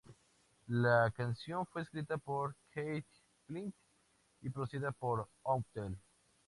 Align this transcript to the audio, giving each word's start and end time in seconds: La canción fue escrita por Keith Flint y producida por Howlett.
La 0.69 1.11
canción 1.15 1.63
fue 1.67 1.83
escrita 1.83 2.17
por 2.17 2.55
Keith 2.73 3.05
Flint 3.45 3.75
y 4.41 4.49
producida 4.49 4.91
por 4.91 5.29
Howlett. 5.43 5.95